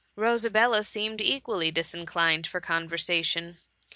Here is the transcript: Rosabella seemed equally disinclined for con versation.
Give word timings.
Rosabella 0.15 0.81
seemed 0.81 1.21
equally 1.21 1.69
disinclined 1.69 2.47
for 2.47 2.59
con 2.59 2.89
versation. 2.89 3.57